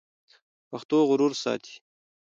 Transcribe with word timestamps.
پښتو 0.69 0.97
غرور 1.09 1.31
ساتي. 1.43 1.73